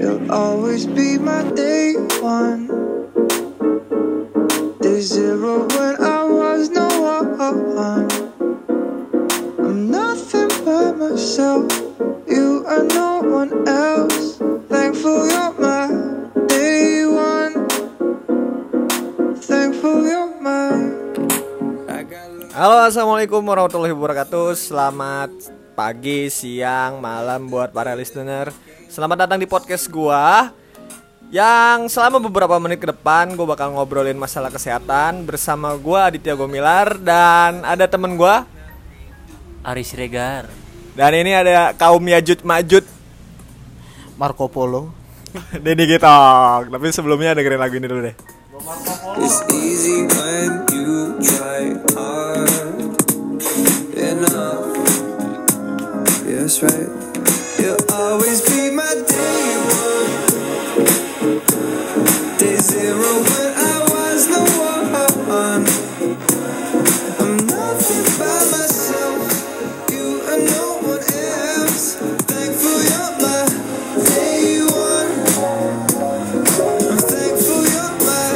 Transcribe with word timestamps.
You'll 0.00 0.32
always 0.32 0.86
be 0.86 1.18
my 1.18 1.44
day 1.52 1.92
one. 2.24 2.64
Day 4.80 5.00
zero 5.04 5.68
when 5.76 6.00
I 6.00 6.24
was 6.24 6.70
no 6.70 6.88
one. 6.96 8.08
I'm 9.60 9.90
nothing 9.90 10.48
but 10.64 10.96
myself. 10.96 11.68
You 12.24 12.64
are 12.64 12.84
no 12.88 13.20
one 13.20 13.68
else. 13.68 14.40
Thankful 14.72 15.28
you're 15.28 15.52
my 15.60 15.92
day 16.48 17.04
one. 17.04 17.68
Thankful 19.36 20.08
you're 20.08 20.40
my. 20.40 20.72
Halo 22.52 22.84
assalamualaikum 22.84 23.44
warahmatullahi 23.44 23.92
wabarakatuh 23.92 24.56
Selamat 24.56 25.61
pagi, 25.72 26.28
siang, 26.28 27.00
malam 27.00 27.48
buat 27.48 27.72
para 27.72 27.96
listener. 27.96 28.52
Selamat 28.92 29.24
datang 29.24 29.40
di 29.40 29.48
podcast 29.48 29.88
gua. 29.88 30.52
Yang 31.32 31.96
selama 31.96 32.20
beberapa 32.20 32.60
menit 32.60 32.84
ke 32.84 32.92
depan 32.92 33.32
gue 33.32 33.46
bakal 33.48 33.72
ngobrolin 33.72 34.20
masalah 34.20 34.52
kesehatan 34.52 35.24
Bersama 35.24 35.72
gua 35.80 36.12
Aditya 36.12 36.36
Gomilar 36.36 37.00
Dan 37.00 37.64
ada 37.64 37.88
temen 37.88 38.20
gua. 38.20 38.44
Aris 39.64 39.96
Regar 39.96 40.52
Dan 40.92 41.16
ini 41.16 41.32
ada 41.32 41.72
kaum 41.72 42.04
Yajud 42.04 42.44
Majud. 42.44 42.84
Marco 44.20 44.44
Polo. 44.52 44.92
Denny 45.64 45.88
Gitok 45.88 46.68
Tapi 46.68 46.86
sebelumnya 46.92 47.32
dengerin 47.32 47.56
lagu 47.64 47.80
ini 47.80 47.88
dulu 47.88 48.02
deh. 48.04 48.16
It's 49.16 49.40
easy 49.56 50.04
when 50.12 50.68
you 50.68 51.16
try 51.24 51.72
hard. 51.96 52.92
Enough. 53.96 54.71
That's 56.52 56.68
right. 56.68 56.84
You'll 57.56 57.80
always 57.88 58.44
be 58.44 58.68
my 58.76 58.84
day 58.84 59.56
one. 59.72 60.12
Day 62.36 62.60
zero 62.60 63.08
when 63.24 63.48
I 63.56 63.80
was 63.88 64.28
no 64.28 64.44
one. 64.60 65.64
I'm 67.24 67.40
nothing 67.48 68.04
by 68.20 68.36
myself. 68.52 69.32
You 69.96 70.20
are 70.28 70.44
no 70.44 70.92
one 70.92 71.00
else. 71.00 71.96
Thankful 72.28 72.84
you're 72.84 73.12
my 73.16 73.48
day 74.12 74.60
one. 74.68 75.08
I'm 76.92 77.00
thankful 77.00 77.64
you're 77.64 77.96
my 77.96 78.28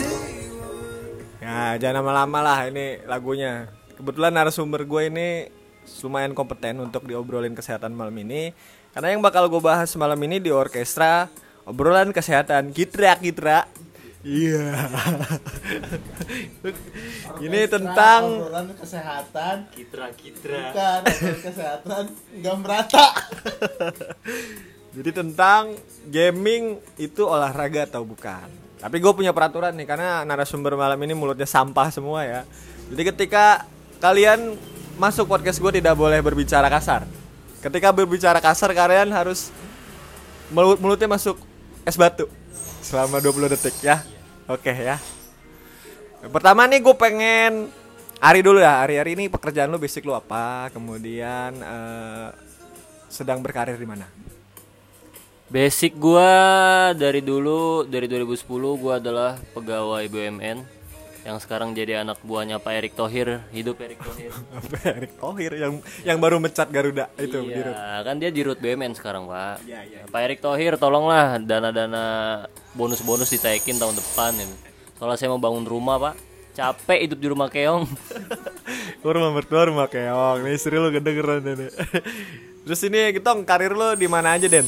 day 0.00 0.48
one. 0.48 1.44
Ya 1.44 1.76
jangan 1.76 2.08
lama-lama 2.08 2.40
lah 2.40 2.72
ini 2.72 3.04
lagunya 3.04 3.68
Kebetulan 4.00 4.32
narasumber 4.32 4.88
gue 4.88 5.12
ini 5.12 5.59
lumayan 6.00 6.32
kompeten 6.32 6.80
untuk 6.80 7.04
diobrolin 7.04 7.52
kesehatan 7.52 7.92
malam 7.92 8.16
ini. 8.20 8.56
Karena 8.90 9.14
yang 9.14 9.22
bakal 9.22 9.46
gue 9.46 9.62
bahas 9.62 9.92
malam 9.94 10.18
ini 10.24 10.42
di 10.42 10.50
orkestra 10.50 11.30
Obrolan 11.68 12.10
kesehatan. 12.10 12.74
Kitra 12.74 13.20
Kitra 13.20 13.68
Iya. 14.20 14.76
Ini 17.44 17.60
tentang 17.72 18.44
obrolan 18.44 18.68
kesehatan. 18.76 19.56
Kitra 19.72 20.12
Kitra 20.12 20.60
bukan 20.60 21.00
obrolan 21.08 21.40
kesehatan. 21.40 22.02
Nggak 22.36 22.56
merata. 22.60 23.06
Jadi 24.96 25.10
tentang 25.16 25.72
gaming 26.04 26.76
itu 27.00 27.24
olahraga 27.24 27.88
atau 27.88 28.04
bukan. 28.04 28.44
Tapi 28.80 28.96
gue 28.96 29.12
punya 29.12 29.30
peraturan 29.30 29.76
nih 29.76 29.84
Karena 29.84 30.24
narasumber 30.24 30.72
malam 30.72 30.96
ini 31.00 31.12
mulutnya 31.16 31.48
sampah 31.48 31.88
semua 31.88 32.20
ya. 32.28 32.44
Jadi 32.92 33.02
ketika 33.14 33.64
kalian 34.04 34.52
masuk 35.00 35.24
podcast 35.32 35.56
gue 35.56 35.80
tidak 35.80 35.96
boleh 35.96 36.20
berbicara 36.20 36.68
kasar. 36.68 37.08
Ketika 37.64 37.88
berbicara 37.88 38.36
kasar 38.36 38.68
kalian 38.76 39.08
harus 39.08 39.48
mulut 40.52 40.76
mulutnya 40.76 41.08
masuk 41.08 41.40
es 41.88 41.96
batu. 41.96 42.28
Selama 42.84 43.16
20 43.24 43.48
detik 43.48 43.80
ya. 43.80 44.04
Oke 44.44 44.68
ya. 44.68 45.00
Pertama 46.20 46.68
nih 46.68 46.84
gue 46.84 46.94
pengen 47.00 47.72
Ari 48.20 48.44
dulu 48.44 48.60
ya. 48.60 48.84
Ari 48.84 49.00
Ari 49.00 49.16
ini 49.16 49.32
pekerjaan 49.32 49.72
lu 49.72 49.80
basic 49.80 50.04
lu 50.04 50.12
apa? 50.12 50.68
Kemudian 50.76 51.56
eh, 51.56 52.28
sedang 53.08 53.40
berkarir 53.40 53.80
di 53.80 53.88
mana? 53.88 54.04
Basic 55.50 55.96
gua 55.98 56.92
dari 56.94 57.24
dulu 57.24 57.82
dari 57.88 58.06
2010 58.06 58.46
gua 58.78 59.00
adalah 59.02 59.34
pegawai 59.50 60.04
BUMN 60.06 60.79
yang 61.20 61.36
sekarang 61.36 61.76
jadi 61.76 62.00
anak 62.00 62.24
buahnya 62.24 62.56
Pak 62.64 62.72
Erick 62.72 62.94
Thohir 62.96 63.44
hidup 63.52 63.76
Erick 63.84 64.00
Thohir. 64.00 64.32
Apa 64.56 64.76
Erick 64.96 65.12
Thohir? 65.20 65.52
Yang 65.52 65.72
yang 66.08 66.16
baru 66.16 66.40
mencat 66.40 66.72
Garuda 66.72 67.12
itu 67.20 67.44
iya 67.44 68.00
kan 68.00 68.16
dia 68.16 68.32
di 68.32 68.40
Rut 68.40 68.56
BUMN 68.56 68.96
sekarang 68.96 69.28
Pak. 69.28 69.60
Iya, 69.68 69.80
iya. 69.84 70.00
Pak 70.08 70.20
Erick 70.24 70.40
Thohir 70.40 70.80
tolonglah 70.80 71.36
dana-dana 71.36 72.04
bonus-bonus 72.72 73.28
ditaikin 73.36 73.76
tahun 73.76 74.00
depan 74.00 74.32
ini 74.40 74.56
soalnya 74.96 75.16
saya 75.20 75.32
mau 75.32 75.40
bangun 75.40 75.64
rumah 75.68 75.96
Pak. 76.00 76.14
Capek 76.50 77.06
hidup 77.06 77.18
di 77.22 77.28
rumah 77.30 77.46
keong. 77.46 77.86
Rumah 79.06 79.32
mertua 79.32 79.70
rumah 79.70 79.86
keong. 79.88 80.44
Nih 80.44 80.58
istri 80.58 80.76
lu 80.76 80.92
kedengeran 80.92 81.40
ini. 81.46 81.72
Terus 82.66 82.80
ini 82.84 83.16
kita 83.16 83.32
karir 83.48 83.72
lu 83.72 83.96
di 83.96 84.10
mana 84.10 84.36
aja 84.36 84.44
Den? 84.50 84.66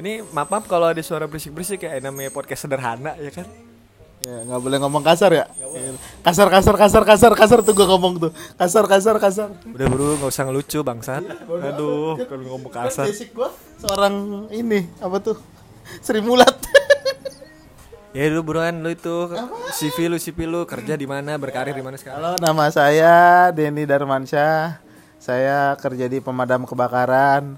Ini 0.00 0.24
maaf 0.32 0.48
maaf 0.48 0.64
kalau 0.64 0.88
ada 0.88 1.02
suara 1.04 1.28
berisik-berisik 1.28 1.84
ya. 1.84 1.98
Namanya 2.00 2.32
podcast 2.32 2.64
sederhana 2.64 3.18
ya 3.20 3.28
kan? 3.34 3.69
Ya 4.20 4.44
nggak 4.44 4.60
boleh 4.60 4.78
ngomong 4.84 5.00
kasar 5.00 5.32
ya? 5.32 5.44
Kasar 6.20 6.52
kasar 6.52 6.76
kasar 6.76 7.02
kasar 7.08 7.32
kasar 7.32 7.58
tuh 7.64 7.72
gue 7.72 7.86
ngomong 7.88 8.28
tuh. 8.28 8.32
Kasar 8.60 8.84
kasar 8.84 9.16
kasar. 9.16 9.48
Udah 9.64 9.86
bro 9.88 10.20
nggak 10.20 10.28
usah 10.28 10.44
ngelucu 10.44 10.84
bangsat. 10.84 11.24
Aduh 11.48 12.20
kalau 12.28 12.44
ngomong 12.56 12.68
kan 12.68 12.92
kasar. 12.92 13.08
basic 13.08 13.32
gue 13.32 13.48
seorang 13.80 14.46
ini 14.52 14.84
apa 15.00 15.16
tuh? 15.24 15.36
Sri 16.04 16.20
Mulat. 16.20 16.52
Ya 18.10 18.26
lu 18.26 18.42
buruan 18.42 18.82
lu 18.82 18.90
itu 18.90 19.30
CV 19.70 20.10
lu 20.10 20.18
CV 20.18 20.42
lu 20.42 20.66
kerja 20.66 20.98
di 20.98 21.06
mana 21.06 21.38
berkarir 21.38 21.70
di 21.70 21.78
mana 21.78 21.94
sekarang? 21.94 22.34
halo 22.34 22.42
nama 22.42 22.66
saya 22.66 23.14
Denny 23.54 23.86
Darmansyah. 23.86 24.82
Saya 25.22 25.78
kerja 25.78 26.10
di 26.10 26.18
pemadam 26.18 26.66
kebakaran. 26.66 27.54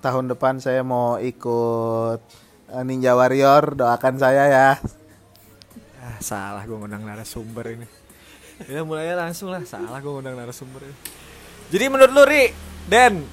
Tahun 0.00 0.24
depan 0.24 0.56
saya 0.56 0.80
mau 0.80 1.20
ikut 1.20 2.16
eh, 2.72 2.80
Ninja 2.80 3.12
Warrior. 3.12 3.76
Doakan 3.76 4.16
saya 4.16 4.48
ya 4.48 4.68
Ah, 6.04 6.20
salah 6.20 6.60
gue 6.68 6.76
ngundang 6.76 7.00
narasumber 7.00 7.64
ini. 7.72 7.88
Ya 8.68 8.84
mulainya 8.84 9.16
langsung 9.16 9.48
lah, 9.48 9.64
salah 9.64 10.04
gue 10.04 10.12
ngundang 10.12 10.36
narasumber 10.36 10.84
ini. 10.84 10.96
Jadi 11.72 11.84
menurut 11.88 12.12
lu 12.12 12.22
Ri, 12.28 12.52
Den, 12.84 13.24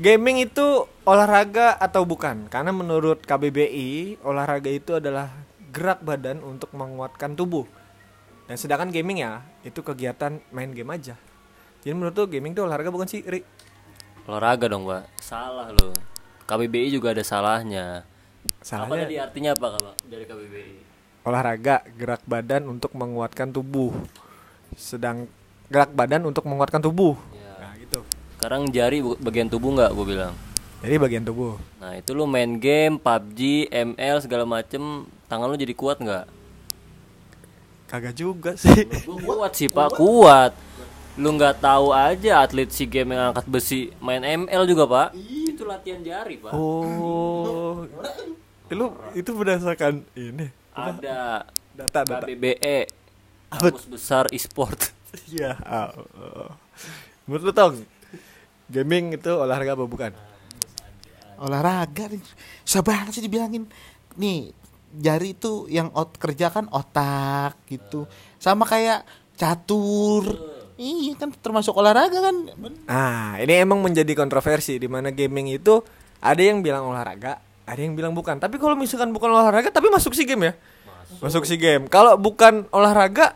gaming 0.00 0.40
itu 0.40 0.88
olahraga 1.04 1.76
atau 1.76 2.08
bukan? 2.08 2.48
Karena 2.48 2.72
menurut 2.72 3.20
KBBI, 3.28 4.24
olahraga 4.24 4.72
itu 4.72 4.96
adalah 4.96 5.28
gerak 5.68 6.00
badan 6.00 6.40
untuk 6.40 6.72
menguatkan 6.72 7.36
tubuh. 7.36 7.68
Dan 8.48 8.56
sedangkan 8.56 8.88
gaming 8.88 9.20
ya, 9.20 9.44
itu 9.60 9.84
kegiatan 9.84 10.40
main 10.48 10.72
game 10.72 10.88
aja. 10.96 11.20
Jadi 11.84 11.92
menurut 11.92 12.16
lu 12.16 12.24
gaming 12.24 12.56
itu 12.56 12.64
olahraga 12.64 12.88
bukan 12.88 13.06
sih, 13.06 13.20
Ri? 13.20 13.44
olahraga 14.26 14.66
dong 14.66 14.84
Pak 14.90 15.22
salah 15.22 15.70
lo 15.70 15.94
KBBI 16.46 16.90
juga 16.90 17.14
ada 17.14 17.22
salahnya 17.22 18.02
apa 18.02 18.62
Salahnya 18.62 19.06
tadi 19.06 19.16
artinya 19.22 19.50
apa 19.54 19.66
Pak 19.78 19.94
dari 20.10 20.24
KBBI 20.26 20.74
olahraga 21.26 21.82
gerak 21.98 22.22
badan 22.22 22.70
untuk 22.70 22.94
menguatkan 22.94 23.50
tubuh. 23.50 23.90
Sedang 24.78 25.26
gerak 25.66 25.90
badan 25.90 26.22
untuk 26.22 26.46
menguatkan 26.46 26.78
tubuh. 26.78 27.18
Ya. 27.34 27.66
Nah, 27.66 27.72
gitu. 27.82 28.00
Sekarang 28.38 28.70
jari 28.70 29.02
bagian 29.18 29.50
tubuh 29.50 29.74
nggak 29.74 29.90
gue 29.90 30.06
bilang. 30.06 30.32
Jadi 30.86 30.94
bagian 31.02 31.26
tubuh. 31.26 31.58
Nah 31.82 31.98
itu 31.98 32.14
lu 32.14 32.30
main 32.30 32.62
game, 32.62 32.94
PUBG, 33.02 33.66
ML 33.74 34.22
segala 34.22 34.46
macem, 34.46 35.10
tangan 35.26 35.50
lu 35.50 35.58
jadi 35.58 35.74
kuat 35.74 35.98
nggak? 35.98 36.30
Kagak 37.90 38.14
juga 38.14 38.54
sih. 38.54 38.86
Gua 39.06 39.42
kuat 39.42 39.52
sih 39.58 39.66
pak, 39.66 39.98
kuat. 39.98 40.54
Lu 41.18 41.34
nggak 41.34 41.58
tahu 41.58 41.90
aja 41.90 42.44
atlet 42.44 42.70
si 42.70 42.86
game 42.86 43.18
yang 43.18 43.34
angkat 43.34 43.50
besi 43.50 43.90
main 43.98 44.22
ML 44.22 44.62
juga 44.68 44.84
pak? 44.86 45.08
Itu 45.18 45.66
latihan 45.66 46.04
jari 46.06 46.38
pak. 46.38 46.54
Oh. 46.54 47.88
Lu 48.70 48.86
itu 49.16 49.30
berdasarkan 49.34 50.06
ini 50.14 50.65
Ada 50.76 51.48
data 51.72 52.00
data. 52.04 52.24
KBBE, 52.28 52.78
kampus 53.48 53.86
besar 53.88 54.24
e-sport. 54.30 54.92
Iya. 55.32 55.56
Allah. 55.64 56.52
Menurut 57.24 57.48
lu 57.48 57.52
tong 57.56 57.80
gaming 58.68 59.16
itu 59.16 59.32
olahraga 59.32 59.72
apa 59.72 59.88
bukan? 59.88 60.12
olahraga 61.40 62.08
nih 62.08 62.20
susah 62.64 62.82
banget 62.84 63.20
sih 63.20 63.24
dibilangin 63.24 63.68
nih 64.16 64.52
jari 64.96 65.36
itu 65.36 65.68
yang 65.68 65.92
ot 65.92 66.16
kerja 66.16 66.48
kan 66.48 66.64
otak 66.72 67.60
gitu 67.68 68.08
sama 68.40 68.64
kayak 68.64 69.04
catur 69.36 70.24
iya 70.80 71.12
kan 71.16 71.32
termasuk 71.36 71.76
olahraga 71.76 72.20
kan 72.20 72.36
Nah, 72.88 73.36
ini 73.40 73.52
emang 73.60 73.84
menjadi 73.84 74.12
kontroversi 74.16 74.80
di 74.80 74.88
mana 74.88 75.12
gaming 75.12 75.52
itu 75.52 75.80
ada 76.20 76.40
yang 76.40 76.64
bilang 76.64 76.88
olahraga, 76.88 77.36
ada 77.66 77.80
yang 77.82 77.98
bilang 77.98 78.14
bukan. 78.14 78.38
Tapi 78.38 78.56
kalau 78.62 78.78
misalkan 78.78 79.10
bukan 79.10 79.34
olahraga 79.34 79.68
tapi 79.74 79.90
masuk 79.90 80.14
si 80.14 80.22
game 80.22 80.50
ya? 80.50 80.54
Masuk, 81.18 81.46
si 81.46 81.54
game. 81.58 81.86
Kalau 81.90 82.14
bukan 82.18 82.66
olahraga 82.70 83.34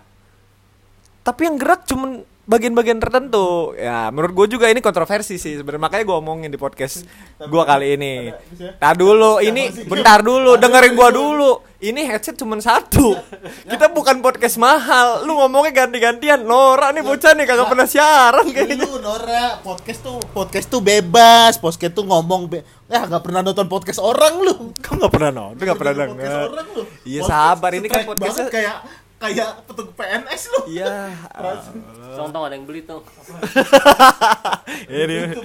tapi 1.27 1.50
yang 1.50 1.59
gerak 1.59 1.85
cuman 1.85 2.25
bagian-bagian 2.50 2.99
tertentu. 2.99 3.79
Ya, 3.79 4.11
menurut 4.11 4.35
gue 4.35 4.58
juga 4.58 4.67
ini 4.67 4.82
kontroversi 4.82 5.38
sih 5.38 5.62
sebenarnya. 5.62 5.87
Makanya 5.87 6.05
gue 6.11 6.17
omongin 6.19 6.50
di 6.50 6.58
podcast 6.58 7.06
gue 7.38 7.62
kali 7.62 7.94
ini. 7.94 8.35
Tar 8.82 8.99
dulu, 8.99 9.38
ini 9.38 9.70
bentar 9.87 10.19
dulu, 10.26 10.58
dengerin 10.58 10.99
gue 10.99 11.11
dulu. 11.14 11.52
Ini 11.81 12.05
headset 12.12 12.37
cuma 12.37 12.61
satu. 12.61 13.17
Kita 13.64 13.88
bukan 13.88 14.20
podcast 14.20 14.61
mahal. 14.61 15.25
Lu 15.25 15.32
ngomongnya 15.41 15.87
ganti-gantian. 15.87 16.44
Nora 16.44 16.93
nih 16.93 17.00
bocah 17.00 17.32
nih 17.32 17.49
kagak 17.49 17.73
pernah 17.73 17.88
siaran 17.88 18.53
kayaknya. 18.53 18.85
Lu 18.85 19.00
Nora, 19.00 19.56
podcast 19.64 20.05
tuh 20.05 20.20
podcast 20.37 20.69
tuh 20.69 20.85
bebas, 20.85 21.56
podcast 21.56 21.96
tuh 21.96 22.05
ngomong 22.05 22.53
be 22.53 22.61
Ya 22.91 23.06
nggak 23.06 23.23
pernah 23.23 23.41
nonton 23.41 23.64
podcast 23.70 23.96
orang 24.03 24.44
lu. 24.44 24.76
Kau 24.82 24.99
nggak 24.99 25.08
pernah 25.14 25.31
nonton, 25.32 25.62
nggak 25.62 25.79
pernah 25.79 25.94
denger. 26.05 26.49
lu. 26.75 26.82
Iya 27.06 27.20
sabar, 27.25 27.70
ini 27.73 27.87
kan 27.88 28.03
podcastnya. 28.05 28.50
kayak 28.53 28.76
kayak 29.20 29.69
petugas 29.69 29.94
PNS 29.94 30.43
lu. 30.49 30.61
Iya. 30.72 31.12
Song 32.17 32.32
tau 32.32 32.49
ada 32.49 32.56
yang 32.56 32.64
beli 32.64 32.82
tuh. 32.88 33.05
Ini. 34.88 35.37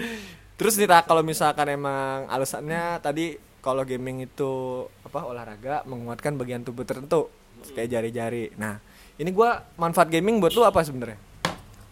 Terus 0.56 0.80
nih 0.80 0.88
Tak, 0.88 1.12
kalau 1.12 1.20
misalkan 1.22 1.68
emang 1.76 2.32
alasannya 2.32 3.04
tadi 3.04 3.36
kalau 3.60 3.84
gaming 3.84 4.24
itu 4.24 4.86
apa 5.04 5.28
olahraga 5.28 5.84
menguatkan 5.84 6.40
bagian 6.40 6.64
tubuh 6.64 6.88
tertentu 6.88 7.28
kayak 7.76 7.92
jari-jari. 7.92 8.56
Nah, 8.56 8.80
ini 9.20 9.36
gua 9.36 9.68
manfaat 9.76 10.08
gaming 10.08 10.40
buat 10.40 10.56
lu 10.56 10.64
apa 10.64 10.80
sebenarnya? 10.86 11.20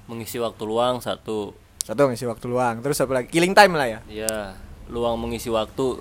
Mengisi 0.08 0.40
waktu 0.40 0.64
luang 0.64 1.04
satu. 1.04 1.52
Satu 1.84 2.08
ngisi 2.08 2.24
waktu 2.24 2.48
luang, 2.48 2.80
terus 2.80 3.04
apa 3.04 3.12
lagi? 3.20 3.28
Killing 3.28 3.52
time 3.52 3.76
lah 3.76 3.88
ya. 3.92 4.00
Ya, 4.08 4.56
luang 4.88 5.20
mengisi 5.20 5.52
waktu. 5.52 6.00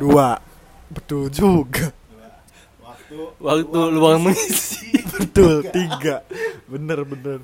Dua. 0.00 0.40
Betul 0.88 1.28
juga. 1.28 1.92
Waktu 3.36 3.80
luang 3.92 4.24
mengisi. 4.24 4.97
Betul, 5.18 5.66
tiga. 5.74 6.22
Bener 6.70 7.02
bener. 7.02 7.42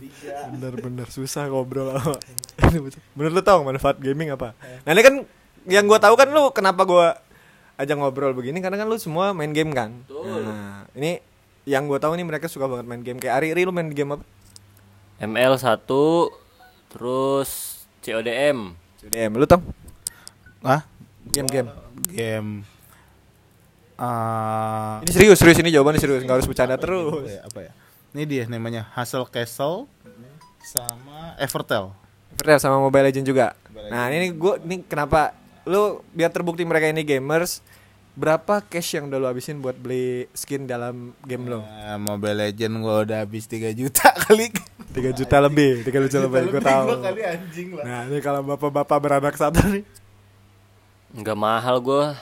Bener 0.54 0.72
bener 0.78 1.06
susah 1.10 1.50
ngobrol 1.50 1.90
sama. 1.98 2.16
Ini 2.70 2.78
betul. 2.78 3.00
Bener 3.18 3.30
lu 3.34 3.42
tau 3.42 3.60
manfaat 3.66 3.98
gaming 3.98 4.30
apa? 4.30 4.54
Nah, 4.86 4.90
ini 4.94 5.02
kan 5.02 5.14
yang 5.66 5.84
gua 5.90 5.98
tahu 5.98 6.14
kan 6.14 6.30
lu 6.30 6.54
kenapa 6.54 6.86
gua 6.86 7.18
ajak 7.74 7.96
ngobrol 7.98 8.30
begini 8.32 8.62
karena 8.62 8.78
kan 8.78 8.86
lu 8.86 8.96
semua 8.96 9.34
main 9.34 9.50
game 9.50 9.74
kan. 9.74 9.90
Nah, 10.08 10.86
ini 10.94 11.18
yang 11.66 11.90
gua 11.90 11.98
tahu 11.98 12.14
nih 12.14 12.26
mereka 12.26 12.46
suka 12.46 12.70
banget 12.70 12.86
main 12.86 13.02
game 13.02 13.18
kayak 13.18 13.42
Ari, 13.42 13.46
Ari 13.52 13.62
lu 13.66 13.74
main 13.74 13.90
game 13.90 14.14
apa? 14.14 14.24
ML 15.18 15.54
1 15.58 15.86
terus 16.94 17.50
CODM. 18.04 18.76
CDM, 19.00 19.32
lu 19.34 19.46
tau? 19.48 19.62
Hah? 20.64 20.84
Game-game. 21.32 21.72
Game 22.12 22.68
ah 23.96 24.98
Ini 25.02 25.10
serius, 25.10 25.38
serius 25.38 25.58
ini 25.58 25.70
jawabannya 25.70 26.00
serius, 26.00 26.22
nggak 26.22 26.36
harus 26.40 26.48
bercanda 26.48 26.74
apa 26.74 26.82
terus. 26.82 27.30
ya, 27.30 27.40
apa 27.46 27.60
ya? 27.62 27.72
Ini 28.14 28.22
dia 28.24 28.42
namanya 28.46 28.86
Hustle 28.94 29.26
Castle 29.26 29.86
sama 30.64 31.34
Evertel. 31.36 31.92
Percaya 32.34 32.58
sama 32.58 32.78
Mobile 32.78 33.10
Legend 33.10 33.26
juga. 33.26 33.54
Nah, 33.90 34.10
ini 34.10 34.32
gua 34.32 34.58
ini 34.58 34.82
kenapa 34.82 35.34
lu 35.64 36.02
biar 36.10 36.30
terbukti 36.30 36.62
mereka 36.62 36.88
ini 36.88 37.04
gamers 37.04 37.62
berapa 38.14 38.62
cash 38.62 38.94
yang 38.94 39.10
udah 39.10 39.18
lu 39.18 39.26
habisin 39.26 39.58
buat 39.58 39.74
beli 39.74 40.30
skin 40.30 40.64
dalam 40.64 41.10
game 41.26 41.50
lo? 41.50 41.62
Nah, 41.62 41.98
Mobile 41.98 42.48
Legend 42.48 42.74
gua 42.80 43.02
udah 43.02 43.22
habis 43.22 43.46
3 43.46 43.74
juta 43.74 44.10
kali. 44.26 44.50
3 44.94 45.10
juta 45.10 45.36
lebih, 45.42 45.82
3 45.82 46.04
juta 46.06 46.18
lebih 46.22 46.54
gue 46.54 46.62
tahu. 46.62 46.86
Gua 46.86 46.98
kali 47.02 47.22
anjing 47.22 47.68
lah. 47.74 47.84
Nah, 47.84 48.00
ini 48.06 48.18
kalau 48.22 48.40
bapak-bapak 48.46 48.98
beranak 48.98 49.34
satu 49.34 49.58
nih. 49.68 49.82
Enggak 51.10 51.34
mahal 51.34 51.78
gua. 51.78 52.14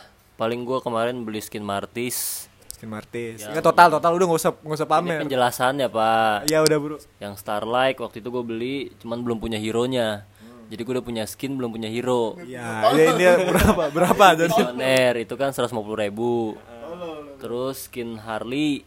Paling 0.43 0.67
gua 0.67 0.83
kemarin 0.83 1.23
beli 1.23 1.39
skin 1.39 1.62
Martis. 1.62 2.50
Skin 2.75 2.91
Martis. 2.91 3.47
Ya. 3.47 3.55
Enggak 3.55 3.62
total, 3.62 3.94
total 3.94 4.19
udah 4.19 4.27
nggak 4.27 4.41
usah 4.43 4.53
nggak 4.59 4.75
usah 4.75 4.89
Ini 4.91 4.94
pamer. 4.99 5.19
penjelasannya, 5.23 5.87
Pak. 5.87 6.50
Iya 6.50 6.59
udah, 6.67 6.79
Bro. 6.83 6.97
Yang 7.23 7.35
Starlight 7.39 8.03
waktu 8.03 8.19
itu 8.19 8.29
gue 8.35 8.43
beli 8.43 8.77
cuman 8.99 9.23
belum 9.23 9.39
punya 9.39 9.62
hero-nya. 9.62 10.27
Jadi 10.67 10.83
gue 10.83 10.93
udah 10.99 11.06
punya 11.06 11.23
skin 11.31 11.55
belum 11.55 11.71
punya 11.71 11.87
hero. 11.87 12.35
Iya, 12.43 12.91
ini, 12.91 13.05
ini 13.23 13.25
berapa? 13.55 13.83
Berapa 13.94 14.25
jadi? 14.35 14.50
Visioner 14.50 15.15
itu 15.23 15.35
kan 15.39 15.55
150 15.55 15.79
ribu. 15.94 16.59
Terus 17.38 17.87
skin 17.87 18.19
Harley 18.19 18.83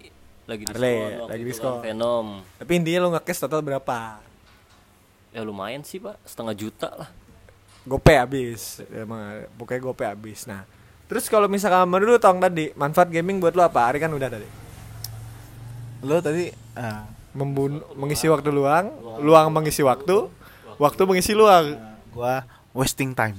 lagi 0.51 0.67
diskon. 0.67 0.75
Harley, 0.75 1.31
lagi 1.31 1.43
diskon. 1.47 1.73
Kan, 1.79 1.83
Venom. 1.87 2.27
Tapi 2.59 2.71
intinya 2.75 2.99
lu 2.99 3.09
nge-cash 3.15 3.47
total 3.47 3.63
berapa? 3.63 4.19
Ya 5.31 5.39
lumayan 5.39 5.87
sih 5.87 6.03
pak, 6.03 6.19
setengah 6.27 6.51
juta 6.51 6.91
lah. 6.91 7.09
Gope 7.87 8.11
habis. 8.11 8.83
Emang 8.91 9.47
pokoknya 9.55 9.79
gope 9.79 10.03
habis. 10.03 10.49
Nah, 10.49 10.67
terus 11.05 11.29
kalau 11.29 11.45
misalkan 11.45 11.85
menurut 11.85 12.17
lu 12.17 12.21
tong 12.21 12.41
tadi, 12.41 12.73
manfaat 12.73 13.09
gaming 13.09 13.37
buat 13.37 13.53
lu 13.53 13.61
apa? 13.61 13.89
Ari 13.89 14.01
kan 14.01 14.11
udah 14.13 14.29
tadi. 14.29 14.47
Lo 16.05 16.21
tadi 16.21 16.49
ah, 16.77 17.05
Membun 17.35 17.83
mengisi 17.99 18.31
waktu 18.31 18.47
luang, 18.47 18.95
luang 19.19 19.51
mengisi 19.51 19.83
waktu, 19.83 20.31
waktu 20.79 21.01
mengisi 21.03 21.35
luang. 21.35 21.75
gua 22.15 22.47
wasting 22.71 23.11
time. 23.11 23.35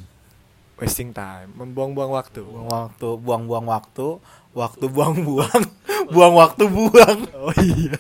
Wasting 0.77 1.17
time, 1.17 1.49
membuang-buang 1.57 2.13
waktu. 2.13 2.45
Buang 2.45 2.69
waktu, 2.69 3.09
buang-buang 3.17 3.65
waktu, 3.65 4.21
waktu 4.53 4.85
buang-buang, 4.93 5.63
buang 6.13 6.37
waktu 6.37 6.69
buang. 6.69 7.19
Oh 7.41 7.57
iya. 7.57 7.97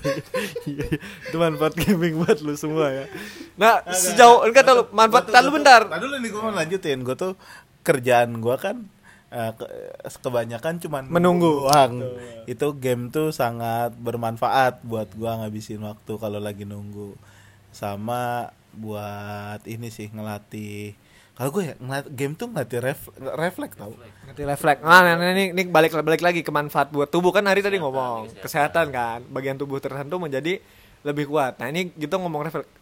Iya, 0.69 0.85
iya. 0.85 1.01
Itu 1.33 1.41
manfaat 1.41 1.73
gaming 1.81 2.21
buat 2.21 2.45
lu 2.45 2.53
semua 2.61 2.93
ya. 2.93 3.09
Nah, 3.57 3.81
sejauh 3.89 4.45
enggak 4.45 4.69
tahu 4.69 4.93
manfaat 4.93 5.33
tahu 5.33 5.49
bentar. 5.49 5.89
Tadi 5.89 6.05
dulu 6.05 6.17
nih 6.21 6.29
gua 6.29 6.41
mau 6.45 6.53
lanjutin. 6.53 7.01
Gua 7.01 7.17
tuh 7.17 7.33
kerjaan 7.81 8.37
gua 8.45 8.61
kan 8.61 8.85
eh, 9.33 9.53
ke- 9.55 9.71
kebanyakan 10.23 10.79
cuman 10.83 11.03
Menunggu. 11.11 11.67
doang. 11.67 12.07
Itu 12.47 12.77
game 12.79 13.11
tuh 13.11 13.35
sangat 13.35 13.95
bermanfaat 13.99 14.83
buat 14.87 15.11
gua 15.19 15.43
ngabisin 15.43 15.83
waktu 15.83 16.13
kalau 16.19 16.39
lagi 16.39 16.63
nunggu. 16.63 17.19
Sama 17.75 18.53
buat 18.77 19.65
ini 19.65 19.89
sih 19.89 20.13
ngelatih 20.13 20.93
kalau 21.37 21.53
gue 21.53 21.69
ya 21.69 21.75
ngelat 21.77 22.09
game 22.17 22.33
tuh 22.33 22.49
ngelatih 22.49 22.81
ref, 22.81 23.13
refleks 23.37 23.77
tau 23.77 23.93
Ngerti 23.93 24.43
refleks. 24.49 24.81
Nah, 24.81 25.05
nah, 25.05 25.21
nah, 25.21 25.37
ini, 25.37 25.53
ini 25.53 25.63
balik 25.69 25.93
balik 26.01 26.25
lagi 26.25 26.41
ke 26.41 26.49
manfaat 26.49 26.89
buat 26.89 27.13
tubuh 27.13 27.29
kan 27.29 27.45
hari 27.45 27.61
tadi 27.61 27.77
ngomong 27.77 28.41
kesehatan 28.41 28.89
kan, 28.89 29.21
bagian 29.29 29.61
tubuh 29.61 29.77
tertentu 29.77 30.17
menjadi 30.17 30.65
lebih 31.05 31.29
kuat. 31.29 31.61
Nah, 31.61 31.69
ini 31.69 31.93
gitu 31.93 32.17
ngomong 32.17 32.49
refleks. 32.49 32.73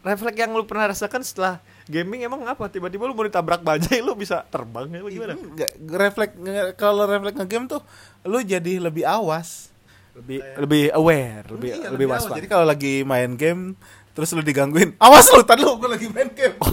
Refleks 0.00 0.32
yang 0.34 0.50
lu 0.50 0.64
pernah 0.64 0.88
rasakan 0.88 1.20
setelah 1.20 1.58
gaming 1.84 2.22
emang 2.22 2.40
apa? 2.42 2.66
Tiba-tiba 2.66 3.04
lu 3.04 3.12
mau 3.12 3.22
ditabrak 3.22 3.60
bajai 3.60 4.00
lu 4.00 4.14
bisa 4.14 4.40
terbang 4.46 4.88
ya 4.88 5.00
gimana? 5.02 5.34
Nggak, 5.34 5.70
refleks 5.76 6.34
nge- 6.34 6.72
kalau 6.74 7.04
refleks 7.04 7.36
ngegame 7.36 7.68
tuh 7.68 7.84
lu 8.22 8.40
jadi 8.40 8.80
lebih 8.80 9.04
awas 9.04 9.68
Lebih 10.12 10.40
lebih 10.58 10.82
aware, 10.90 11.44
lebih 11.48 11.70
Iya, 11.70 11.88
lebih 11.88 12.06
awas. 12.06 12.24
waspada. 12.24 12.36
Jadi 12.36 12.48
kalau 12.48 12.64
lagi 12.64 12.94
main 13.02 13.32
game 13.32 13.76
terus 14.10 14.32
lu 14.32 14.40
digangguin, 14.40 14.96
awas 14.98 15.28
lu, 15.28 15.40
tadi 15.40 15.60
lu 15.60 15.76
gue 15.76 15.86
lagi 15.86 16.08
main 16.08 16.26
game. 16.28 16.56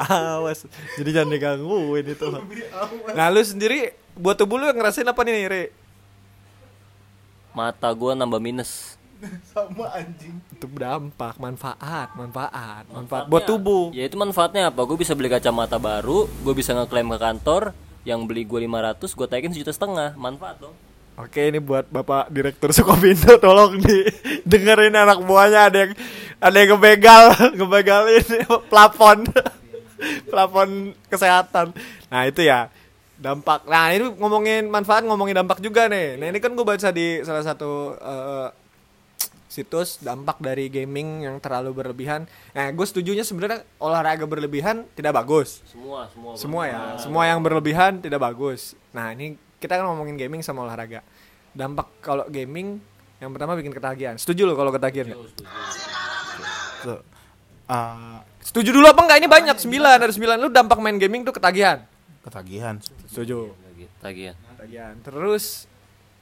Awas. 0.00 0.64
Jadi 0.96 1.10
jangan 1.12 1.28
digangguin 1.28 2.06
itu. 2.08 2.26
Nah, 3.12 3.26
lu 3.28 3.42
sendiri 3.42 3.92
buat 4.14 4.34
tubuh 4.34 4.56
lu 4.56 4.64
yang 4.64 4.74
ngerasain 4.74 5.04
apa 5.04 5.20
nih, 5.22 5.46
Re? 5.46 5.64
Mata 7.52 7.88
gue 7.90 8.12
nambah 8.12 8.40
minus. 8.40 8.96
Sama 9.52 9.86
anjing. 9.94 10.34
Itu 10.54 10.66
dampak, 10.74 11.38
manfaat, 11.38 12.14
manfaat, 12.18 12.84
manfaat 12.90 13.24
buat 13.30 13.44
tubuh. 13.46 13.94
Ya 13.94 14.06
itu 14.06 14.18
manfaatnya 14.18 14.70
apa? 14.70 14.82
Gue 14.82 14.98
bisa 14.98 15.14
beli 15.14 15.30
kacamata 15.30 15.78
baru, 15.78 16.26
gue 16.26 16.54
bisa 16.54 16.74
ngeklaim 16.74 17.08
ke 17.14 17.18
kantor, 17.18 17.62
yang 18.02 18.26
beli 18.26 18.42
gue 18.42 18.66
500, 18.66 18.98
gue 18.98 19.26
tagin 19.30 19.52
sejuta 19.54 19.72
setengah, 19.72 20.18
manfaat 20.18 20.58
dong. 20.58 20.74
Oke, 21.12 21.52
ini 21.52 21.60
buat 21.60 21.86
Bapak 21.92 22.32
Direktur 22.32 22.72
Sukopindo 22.72 23.36
tolong 23.44 23.76
di 23.76 24.08
dengerin 24.48 24.96
anak 24.96 25.20
buahnya 25.20 25.60
ada 25.68 25.78
yang 25.86 25.92
ada 26.40 26.56
yang 26.56 26.70
ngebegal, 26.74 27.24
ngebegalin 27.60 28.26
plafon. 28.72 29.28
plafon 30.26 30.96
kesehatan. 31.06 31.76
Nah, 32.10 32.26
itu 32.26 32.42
ya 32.42 32.72
dampak. 33.20 33.68
Nah, 33.70 33.94
ini 33.94 34.08
ngomongin 34.18 34.66
manfaat, 34.66 35.06
ngomongin 35.06 35.36
dampak 35.36 35.62
juga 35.62 35.86
nih. 35.86 36.18
Nah, 36.18 36.26
ini 36.32 36.38
kan 36.42 36.56
gue 36.58 36.66
baca 36.66 36.88
di 36.90 37.22
salah 37.22 37.44
satu 37.44 37.94
eh, 37.94 38.48
situs 39.52 40.00
dampak 40.00 40.40
dari 40.40 40.72
gaming 40.72 41.28
yang 41.28 41.36
terlalu 41.36 41.76
berlebihan. 41.76 42.24
Nah, 42.56 42.72
gue 42.72 42.86
setujunya 42.88 43.20
sebenarnya 43.20 43.68
olahraga 43.76 44.24
berlebihan 44.24 44.88
tidak 44.96 45.12
bagus. 45.12 45.60
Semua, 45.68 46.08
semua. 46.08 46.32
Semua 46.40 46.62
ya, 46.64 46.80
semua 46.96 47.28
yang 47.28 47.44
berlebihan 47.44 48.00
tidak 48.00 48.24
bagus. 48.24 48.72
Nah, 48.96 49.12
ini 49.12 49.36
kita 49.60 49.76
kan 49.76 49.84
ngomongin 49.92 50.16
gaming 50.16 50.40
sama 50.40 50.64
olahraga. 50.64 51.04
Dampak 51.52 51.92
kalau 52.00 52.24
gaming 52.32 52.80
yang 53.20 53.28
pertama 53.28 53.52
bikin 53.60 53.76
ketagihan. 53.76 54.16
Setuju 54.16 54.48
lo 54.48 54.56
kalau 54.56 54.72
ketagihan? 54.72 55.12
nggak? 55.12 55.20
Tuh. 56.80 57.00
Ah, 57.68 58.24
Setuju 58.42 58.74
dulu 58.74 58.84
apa 58.90 59.00
enggak? 59.06 59.18
Ini 59.22 59.28
banyak 59.30 59.56
9 59.56 60.02
dari 60.02 60.12
9 60.12 60.42
lu 60.42 60.48
dampak 60.50 60.78
main 60.82 60.98
gaming 60.98 61.22
tuh 61.22 61.30
ketagihan. 61.30 61.86
ketagihan. 62.26 62.76
Setuju. 63.06 63.54
Lagi, 63.54 63.84
tagihan. 64.02 64.36
Ketagihan. 64.54 64.94
Terus 65.06 65.70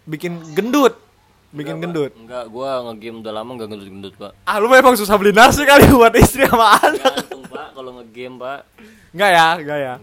bikin 0.05 0.37
gendut. 0.53 1.01
Bikin 1.51 1.83
gendut. 1.83 2.15
Enggak, 2.15 2.47
gue 2.47 2.69
ngegame 2.87 3.17
udah 3.27 3.33
lama 3.35 3.51
nggak 3.59 3.69
gendut-gendut 3.75 4.15
pak. 4.15 4.33
Ah, 4.47 4.63
lu 4.63 4.71
memang 4.71 4.95
susah 4.95 5.19
beli 5.19 5.35
nasi 5.35 5.67
kali 5.67 5.91
buat 5.99 6.15
istri 6.15 6.47
sama 6.47 6.79
anak. 6.79 7.27
Gantung 7.27 7.43
pak, 7.51 7.67
kalau 7.75 7.91
ngegame 7.99 8.37
pak. 8.39 8.61
Enggak 9.11 9.31
ya, 9.35 9.47
enggak 9.59 9.79
ya. 9.83 9.95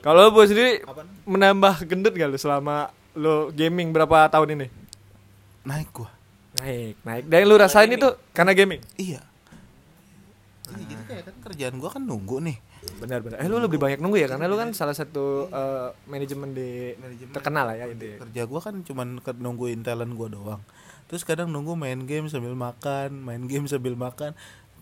Kalau 0.00 0.18
lu 0.24 0.30
buat 0.32 0.48
sendiri 0.48 0.84
menambah 1.28 1.74
gendut 1.84 2.12
gak 2.16 2.28
lu 2.28 2.36
selama 2.40 2.92
lu 3.16 3.52
gaming 3.52 3.92
berapa 3.92 4.28
tahun 4.32 4.56
ini? 4.56 4.66
Naik 5.64 5.88
gua. 5.92 6.10
Naik, 6.60 6.96
naik. 7.04 7.24
Dan 7.28 7.48
lu 7.48 7.56
rasain 7.56 7.88
itu 7.88 8.08
karena 8.32 8.52
gaming. 8.56 8.80
Iya. 8.96 9.20
olahraga 11.04 11.12
ya 11.20 11.22
kan 11.28 11.36
kerjaan 11.44 11.74
gua 11.76 11.90
kan 11.92 12.02
nunggu 12.02 12.36
nih. 12.40 12.56
Benar-benar. 13.00 13.38
Eh 13.42 13.48
lu 13.48 13.58
lebih 13.60 13.78
banyak 13.80 13.98
nunggu 14.00 14.20
ya 14.20 14.28
karena 14.30 14.46
lu 14.48 14.56
kan 14.56 14.70
salah 14.72 14.96
satu 14.96 15.48
eh, 15.48 15.88
manajemen 16.08 16.54
di 16.54 16.94
terkenal 17.34 17.72
lah 17.72 17.76
ya 17.76 17.86
itu. 17.90 18.20
Kerja 18.20 18.42
gua 18.48 18.60
kan 18.62 18.80
cuman 18.84 19.20
nungguin 19.20 19.84
talent 19.84 20.14
gua 20.14 20.28
doang. 20.30 20.62
Terus 21.08 21.22
kadang 21.22 21.52
nunggu 21.52 21.76
main 21.76 22.08
game 22.08 22.26
sambil 22.32 22.56
makan, 22.56 23.22
main 23.22 23.44
game 23.44 23.68
sambil 23.68 23.94
makan. 23.94 24.32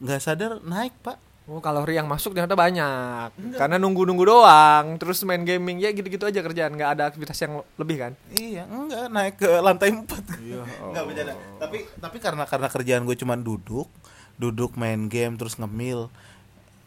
nggak 0.02 0.18
sadar 0.18 0.59
naik, 0.66 0.94
Pak. 1.02 1.14
Oh, 1.50 1.59
kalori 1.59 1.99
yang 1.99 2.06
masuk 2.06 2.38
ternyata 2.38 2.54
banyak. 2.54 3.59
Karena 3.59 3.75
nunggu-nunggu 3.75 4.23
doang, 4.23 4.94
terus 4.94 5.26
main 5.26 5.42
gaming 5.42 5.82
ya 5.82 5.90
gitu-gitu 5.90 6.23
aja 6.23 6.38
kerjaan, 6.38 6.78
nggak 6.78 6.90
ada 6.94 7.11
aktivitas 7.11 7.35
yang 7.42 7.66
lebih 7.75 7.97
kan? 7.99 8.12
Iya, 8.38 8.62
enggak 8.71 9.11
naik 9.11 9.35
ke 9.42 9.50
lantai 9.59 9.90
4. 9.90 10.06
Iya, 10.38 10.62
enggak 10.87 11.02
bercanda. 11.02 11.35
Tapi 11.59 11.78
tapi 11.99 12.16
karena 12.23 12.44
karena 12.47 12.68
kerjaan 12.71 13.02
gue 13.02 13.16
cuman 13.18 13.42
duduk, 13.42 13.90
duduk 14.38 14.78
main 14.78 15.11
game 15.11 15.35
terus 15.35 15.59
ngemil. 15.59 16.14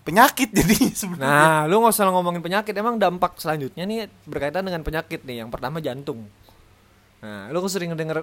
Penyakit 0.06 0.54
jadi 0.54 0.78
sebenarnya. 0.94 1.26
Nah, 1.26 1.62
lu 1.66 1.82
nggak 1.82 1.98
usah 1.98 2.06
ngomongin 2.14 2.46
penyakit. 2.46 2.78
Emang 2.78 3.02
dampak 3.02 3.42
selanjutnya 3.42 3.90
nih 3.90 4.06
berkaitan 4.30 4.62
dengan 4.62 4.86
penyakit 4.86 5.26
nih. 5.26 5.42
Yang 5.42 5.50
pertama 5.50 5.82
jantung. 5.82 6.30
Nah, 7.26 7.50
lu 7.50 7.58
sering 7.66 7.90
denger 7.98 8.22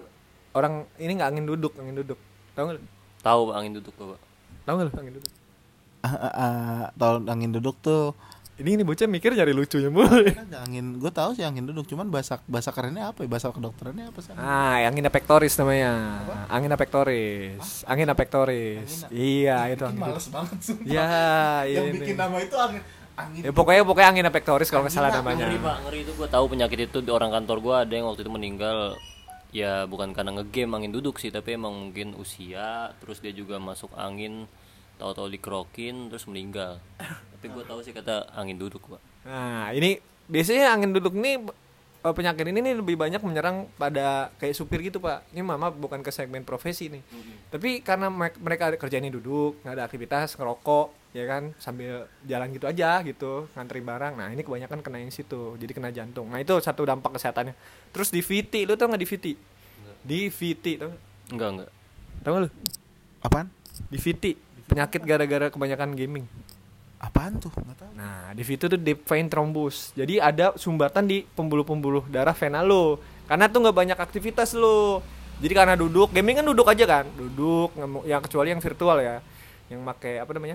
orang 0.54 0.86
ini 1.02 1.18
nggak 1.18 1.30
angin 1.34 1.44
duduk, 1.50 1.74
angin 1.74 1.98
duduk. 1.98 2.18
Tahu 2.54 2.64
nggak? 2.70 2.80
Tahu 3.26 3.42
angin 3.50 3.72
duduk 3.82 3.94
Pak. 3.98 4.20
Tahu 4.62 4.74
nggak 4.78 4.94
angin 4.94 5.14
duduk? 5.18 5.32
Ah, 6.02 6.14
ah, 6.14 6.34
ah, 6.34 6.82
tahun 6.98 7.30
angin 7.30 7.50
duduk 7.54 7.78
tuh 7.82 8.14
Ini 8.62 8.70
ini 8.72 8.82
bocah 8.82 9.04
mikir 9.04 9.30
nyari 9.32 9.50
lucunya 9.50 9.90
mulu. 9.90 10.22
ada 10.22 10.62
angin 10.62 10.96
gue 10.96 11.10
tahu 11.10 11.34
sih 11.34 11.42
angin 11.42 11.66
duduk 11.66 11.82
cuman 11.84 12.06
bahasa 12.06 12.38
bahasa 12.46 12.70
kerennya 12.70 13.10
apa 13.10 13.20
ya 13.20 13.28
bahasa 13.28 13.50
kedokterannya 13.50 14.06
apa 14.06 14.18
sih 14.18 14.30
Ah, 14.34 14.78
angina 14.80 15.10
pectoris 15.10 15.54
namanya. 15.56 16.22
Angina 16.46 16.78
pectoris. 16.78 17.82
Angina 17.84 18.14
pectoris. 18.14 19.02
Iya, 19.08 19.66
itu 19.68 19.82
angin. 19.82 19.98
males 19.98 20.26
banget 20.28 20.58
sih 20.60 20.78
Ya, 20.84 21.10
yang 21.64 21.90
ini. 21.90 21.98
bikin 21.98 22.14
nama 22.14 22.38
itu 22.38 22.54
angin 22.54 22.82
angin 23.12 23.40
Ya 23.40 23.50
pokoknya 23.50 23.82
pokoknya 23.82 24.08
angina 24.08 24.30
pectoris 24.30 24.70
kalau 24.70 24.86
nggak 24.86 24.94
salah 24.94 25.10
Ngeri 25.10 25.18
namanya. 25.18 25.44
Pak, 25.58 25.76
ngeri 25.84 25.98
itu 26.00 26.12
gua 26.14 26.28
tahu 26.28 26.44
penyakit 26.48 26.78
itu 26.86 26.98
di 26.98 27.10
orang 27.10 27.30
kantor 27.30 27.58
gua 27.58 27.76
ada 27.82 27.92
yang 27.92 28.06
waktu 28.06 28.22
itu 28.22 28.30
meninggal 28.30 28.94
ya 29.50 29.84
bukan 29.84 30.14
karena 30.14 30.32
ngegame 30.32 30.72
angin 30.72 30.88
duduk 30.90 31.18
sih 31.18 31.28
tapi 31.28 31.52
emang 31.52 31.74
mungkin 31.74 32.14
usia 32.14 32.88
terus 32.98 33.18
dia 33.18 33.32
juga 33.32 33.58
masuk 33.58 33.92
angin 33.92 34.48
tahu-tahu 35.02 35.26
dikerokin 35.28 36.06
terus 36.06 36.24
meninggal 36.24 36.78
tapi 37.34 37.50
gua 37.50 37.66
tahu 37.66 37.82
sih 37.82 37.90
kata 37.90 38.30
angin 38.32 38.54
duduk 38.54 38.86
pak 38.86 39.02
Nah, 39.22 39.70
ini 39.70 40.02
biasanya 40.26 40.74
angin 40.74 40.90
duduk 40.90 41.14
nih 41.14 41.38
eh, 42.02 42.10
penyakit 42.10 42.42
ini 42.42 42.58
nih 42.58 42.74
lebih 42.74 42.98
banyak 42.98 43.22
menyerang 43.22 43.70
pada 43.78 44.34
kayak 44.34 44.50
supir 44.50 44.82
gitu, 44.82 44.98
Pak. 44.98 45.30
Ini 45.30 45.46
mama 45.46 45.70
bukan 45.70 46.02
ke 46.02 46.10
segmen 46.10 46.42
profesi 46.42 46.90
nih. 46.90 46.98
Tapi 47.46 47.78
karena 47.78 48.10
me- 48.10 48.34
mereka 48.42 48.74
kerjanya 48.74 49.06
duduk, 49.06 49.62
nggak 49.62 49.74
ada 49.78 49.84
aktivitas, 49.86 50.34
ngerokok, 50.34 51.14
ya 51.14 51.22
kan, 51.30 51.54
sambil 51.62 52.10
jalan 52.26 52.50
gitu 52.50 52.66
aja 52.66 52.98
gitu, 53.06 53.46
ngantri 53.54 53.78
barang. 53.78 54.18
Nah, 54.18 54.34
ini 54.34 54.42
kebanyakan 54.42 54.82
kena 54.82 54.98
yang 54.98 55.14
situ, 55.14 55.54
jadi 55.54 55.70
kena 55.70 55.94
jantung. 55.94 56.26
Nah, 56.26 56.42
itu 56.42 56.58
satu 56.58 56.82
dampak 56.82 57.14
kesehatannya. 57.14 57.54
Terus 57.94 58.10
di 58.10 58.18
VT, 58.18 58.66
lu 58.66 58.74
tau 58.74 58.90
nggak 58.90 58.98
di 58.98 59.06
VT? 59.06 59.26
Di 60.02 60.20
VT, 60.26 60.82
tau 60.82 60.90
nggak? 60.90 61.02
enggak 61.30 61.48
enggak 61.54 61.70
Tau 62.18 62.30
nggak 62.34 62.42
lu? 62.42 62.50
apaan 63.22 63.46
Di 63.86 64.02
VT, 64.02 64.24
penyakit 64.72 65.00
gara-gara 65.04 65.46
kebanyakan 65.52 65.92
gaming. 65.92 66.26
apaan 67.02 67.34
tuh 67.36 67.50
nggak 67.50 67.76
tahu 67.82 67.90
Nah, 67.98 68.30
di 68.30 68.46
situ 68.46 68.70
tuh 68.70 68.78
deep 68.78 69.02
vein 69.10 69.26
thrombus. 69.26 69.90
Jadi 69.92 70.22
ada 70.22 70.54
sumbatan 70.54 71.02
di 71.02 71.26
pembuluh-pembuluh 71.34 72.06
darah 72.06 72.30
vena 72.30 72.62
lo. 72.62 73.02
Karena 73.26 73.50
tuh 73.50 73.58
nggak 73.58 73.74
banyak 73.74 73.98
aktivitas 73.98 74.54
lo. 74.54 75.02
Jadi 75.42 75.50
karena 75.50 75.74
duduk, 75.74 76.14
gaming 76.14 76.38
kan 76.38 76.46
duduk 76.46 76.62
aja 76.70 76.86
kan, 76.86 77.04
duduk, 77.18 77.74
ngemu- 77.74 78.06
ya 78.06 78.22
kecuali 78.22 78.54
yang 78.54 78.62
virtual 78.62 79.02
ya, 79.02 79.18
yang 79.66 79.82
pakai 79.82 80.22
apa 80.22 80.30
namanya 80.30 80.54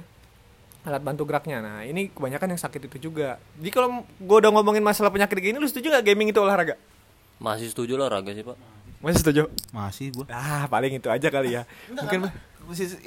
alat 0.87 1.03
bantu 1.03 1.27
geraknya. 1.27 1.59
Nah, 1.59 1.79
ini 1.83 2.07
kebanyakan 2.15 2.55
yang 2.55 2.61
sakit 2.63 2.87
itu 2.87 3.11
juga. 3.11 3.35
Jadi 3.59 3.69
kalau 3.75 4.07
gue 4.07 4.37
udah 4.39 4.51
ngomongin 4.55 4.79
masalah 4.79 5.11
penyakit 5.11 5.35
gini, 5.43 5.59
lu 5.59 5.67
setuju 5.67 5.91
nggak 5.91 6.05
gaming 6.07 6.31
itu 6.31 6.39
olahraga? 6.39 6.79
masih 7.37 7.69
setuju 7.69 8.01
lah 8.01 8.09
raga 8.09 8.33
sih 8.33 8.41
pak 8.41 8.57
Masih 8.97 9.19
setuju? 9.21 9.43
masih 9.69 10.09
gue 10.09 10.25
Ah, 10.29 10.65
paling 10.65 10.97
itu 10.97 11.05
aja 11.07 11.27
kali 11.29 11.53
ya. 11.53 11.63
Mungkin 11.87 12.27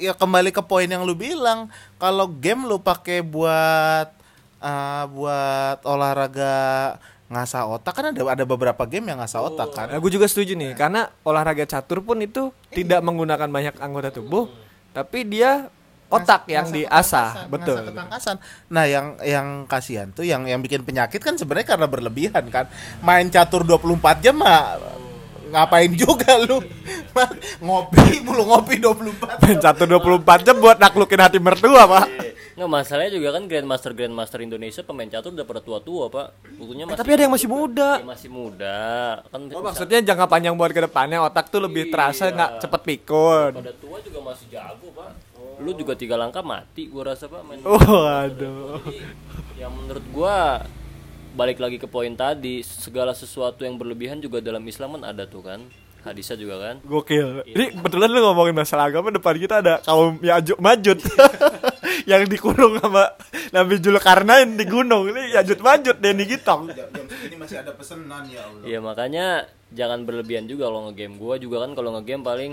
ya 0.01 0.17
kembali 0.17 0.49
ke 0.49 0.63
poin 0.65 0.89
yang 0.89 1.05
lu 1.05 1.13
bilang 1.13 1.69
kalau 2.01 2.25
game 2.25 2.65
lu 2.65 2.81
pakai 2.81 3.21
buat 3.21 4.09
ah, 4.57 5.05
buat 5.05 5.83
olahraga 5.85 6.97
ngasah 7.31 7.63
otak 7.63 7.93
kan 7.95 8.05
ada 8.11 8.21
ada 8.27 8.43
beberapa 8.43 8.83
game 8.83 9.07
yang 9.13 9.19
ngasah 9.23 9.39
otak 9.39 9.69
kan 9.71 9.87
Nah, 9.87 9.99
gue 10.01 10.11
juga 10.11 10.27
setuju 10.27 10.51
nih, 10.51 10.75
karena 10.75 11.07
olahraga 11.23 11.63
catur 11.63 12.03
pun 12.03 12.19
itu 12.19 12.51
tidak 12.73 12.99
menggunakan 12.99 13.47
banyak 13.47 13.75
anggota 13.79 14.11
tubuh, 14.11 14.51
tapi 14.91 15.23
dia 15.23 15.71
otak 16.11 16.43
yang 16.51 16.67
Ngasah 16.67 16.75
diasah, 16.75 17.29
ketangkasan, 17.31 17.53
betul. 17.55 17.77
ketangkasan. 17.87 18.35
Nah, 18.67 18.83
yang 18.83 19.15
yang 19.23 19.47
kasihan 19.63 20.11
tuh 20.11 20.27
yang 20.27 20.43
yang 20.43 20.59
bikin 20.59 20.83
penyakit 20.83 21.23
kan 21.23 21.39
sebenarnya 21.39 21.71
karena 21.71 21.87
berlebihan 21.87 22.43
kan. 22.51 22.67
Main 22.99 23.31
catur 23.31 23.63
24 23.63 24.19
jam 24.19 24.35
mah 24.35 24.75
ngapain 25.51 25.91
juga 25.93 26.39
lu? 26.39 26.63
ngopi 27.59 28.21
mulu 28.21 28.43
ngopi 28.45 28.75
24 28.77 29.41
Main 29.41 29.57
catur 29.57 29.87
24 29.89 30.23
jam 30.41 30.55
buat 30.57 30.77
naklukin 30.77 31.19
hati 31.19 31.37
mertua, 31.37 31.83
Pak. 31.85 32.05
nggak 32.51 32.67
masalahnya 32.67 33.11
juga 33.11 33.29
kan 33.31 33.43
grandmaster 33.45 33.91
grandmaster 33.91 34.39
Indonesia 34.39 34.81
pemain 34.81 35.07
catur 35.07 35.31
udah 35.31 35.43
pada 35.43 35.59
tua-tua 35.59 36.07
pak 36.07 36.27
bukunya 36.53 36.83
Eh, 36.83 36.87
masih 36.87 36.99
tapi 36.99 37.09
ada 37.09 37.21
yang 37.23 37.33
masih 37.33 37.49
muda. 37.49 37.89
ya 37.95 38.05
masih 38.05 38.29
muda 38.29 38.79
kan 39.25 39.41
Oh, 39.49 39.61
maksudnya 39.61 39.99
jangka 40.01 40.25
panjang 40.25 40.53
buat 40.53 40.69
ke 40.69 40.81
depannya 40.81 41.19
otak 41.21 41.47
tuh 41.47 41.59
lebih 41.59 41.87
terasa 41.87 42.27
nggak 42.27 42.59
cepet 42.59 42.81
pikun. 42.83 43.51
pada 43.55 43.73
tua 43.73 43.97
juga 43.99 44.19
masih 44.21 44.45
jago 44.49 44.87
pak 44.91 45.09
lu 45.57 45.71
juga 45.73 45.93
tiga 45.95 46.15
langkah 46.15 46.43
mati 46.43 46.85
gua 46.85 47.15
rasa 47.15 47.25
pak 47.25 47.41
main 47.41 47.63
Oh, 47.63 47.79
aduh. 48.03 48.83
Jadi 48.83 49.57
yang 49.57 49.71
menurut 49.71 50.05
gua 50.11 50.61
balik 51.31 51.63
lagi 51.63 51.79
ke 51.79 51.87
poin 51.87 52.11
tadi 52.11 52.59
segala 52.63 53.15
sesuatu 53.15 53.63
yang 53.63 53.79
berlebihan 53.79 54.19
juga 54.19 54.43
dalam 54.43 54.63
Islam 54.67 54.99
kan 54.99 55.03
ada 55.15 55.23
tuh 55.23 55.43
kan. 55.43 55.63
Hadisnya 56.01 56.33
juga 56.33 56.55
kan. 56.57 56.75
Gokil. 56.81 57.45
Ini 57.45 57.77
kebetulan 57.77 58.09
lu 58.09 58.25
ngomongin 58.25 58.57
masalah 58.57 58.89
agama 58.89 59.13
depan 59.13 59.37
kita 59.37 59.61
ada 59.61 59.77
kaum 59.85 60.17
Yajuk 60.17 60.57
Majud. 60.57 60.97
Yang 62.09 62.33
dikurung 62.33 62.81
sama 62.81 63.13
Nabi 63.53 63.77
Julkarnain 63.77 64.57
di 64.57 64.65
gunung. 64.65 65.13
Ini 65.13 65.37
Yajuk 65.37 65.61
Majud 65.61 66.01
Denny 66.01 66.25
Gitong. 66.25 66.73
segini 67.05 67.37
masih 67.37 67.61
ada 67.61 67.77
pesenan 67.77 68.25
ya 68.33 68.41
Allah. 68.41 68.65
Iya 68.65 68.79
makanya 68.81 69.25
jangan 69.69 70.01
berlebihan 70.01 70.49
juga 70.49 70.73
kalau 70.73 70.89
ngegame. 70.89 71.21
Gua 71.21 71.37
juga 71.37 71.69
kan 71.69 71.77
kalau 71.77 71.93
ngegame 71.93 72.25
paling 72.25 72.51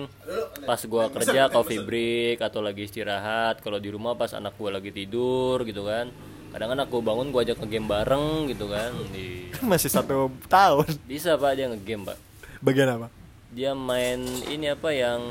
pas 0.68 0.80
gua 0.84 1.08
kerja 1.08 1.48
coffee 1.48 1.80
break 1.80 2.44
atau 2.44 2.60
lagi 2.60 2.84
istirahat 2.84 3.64
kalau 3.64 3.80
di 3.80 3.88
rumah 3.88 4.12
pas 4.12 4.36
anak 4.36 4.60
gua 4.60 4.76
lagi 4.76 4.92
tidur 4.92 5.64
gitu 5.64 5.88
kan 5.88 6.12
kadang 6.58 6.74
kan 6.74 6.80
aku 6.82 6.98
bangun 6.98 7.30
gua 7.30 7.46
ajak 7.46 7.62
ngegame 7.62 7.86
bareng 7.86 8.50
gitu 8.50 8.66
kan 8.66 8.90
Di- 9.14 9.46
Masih 9.70 9.86
satu 9.86 10.26
tahun. 10.50 10.90
bisa 11.06 11.38
pak 11.38 11.54
dia 11.54 11.70
ngegame 11.70 12.02
pak 12.04 12.18
Bagian 12.58 12.90
apa? 12.90 13.06
dia 13.48 13.72
main 13.72 14.18
ini 14.50 14.66
apa 14.66 14.90
yang 14.90 15.22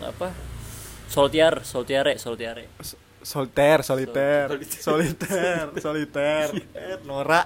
apa 0.00 0.32
soltiar 1.06 1.60
soltiare 1.62 2.16
soltiare 2.16 2.64
Soliter, 3.20 3.84
soliter, 3.84 4.48
soliter, 4.64 5.68
soliter, 5.76 6.48
Nora. 7.08 7.44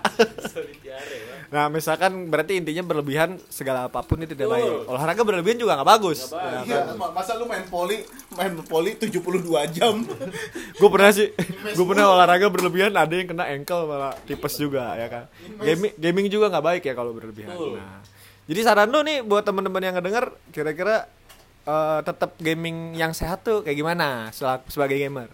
Nah, 1.51 1.67
misalkan 1.67 2.31
berarti 2.31 2.59
intinya 2.59 2.83
berlebihan 2.83 3.43
segala 3.47 3.87
apa 3.87 4.01
pun 4.01 4.19
itu 4.19 4.33
tidak 4.33 4.55
baik. 4.55 4.71
Olahraga 4.87 5.23
berlebihan 5.23 5.59
juga 5.59 5.75
nggak 5.75 5.91
bagus. 5.91 6.31
Iya, 6.63 6.95
ma- 6.95 7.11
masa 7.11 7.35
lu 7.35 7.51
main 7.51 7.67
poli 7.67 8.07
main 8.33 8.55
poli 8.63 8.95
72 8.95 9.19
jam 9.71 10.03
gue 10.81 10.89
pernah 10.89 11.11
sih, 11.11 11.35
gue 11.75 11.87
pernah 11.87 12.07
olahraga 12.09 12.47
berlebihan 12.47 12.95
ada 12.95 13.11
yang 13.11 13.27
kena 13.27 13.47
ankle 13.47 13.87
malah 13.87 14.15
tipes 14.25 14.55
juga 14.55 14.95
ya 14.95 15.11
kan. 15.11 15.25
Gaming, 15.59 15.93
gaming 15.95 16.27
juga 16.31 16.51
nggak 16.51 16.65
baik 16.65 16.83
ya 16.87 16.95
kalau 16.95 17.11
berlebihan. 17.11 17.51
Nah, 17.51 17.99
jadi 18.47 18.61
saran 18.63 18.91
lu 18.91 19.03
nih 19.03 19.23
buat 19.23 19.43
teman-teman 19.43 19.83
yang 19.83 19.95
ngedenger, 19.95 20.39
kira-kira 20.51 21.11
eh, 21.65 22.01
tetap 22.03 22.39
gaming 22.39 22.95
yang 22.95 23.11
sehat 23.11 23.43
tuh 23.43 23.63
kayak 23.63 23.75
gimana 23.75 24.31
sebagai 24.67 24.95
gamer? 24.95 25.27